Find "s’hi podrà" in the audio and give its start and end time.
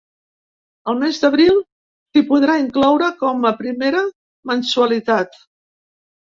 1.59-2.57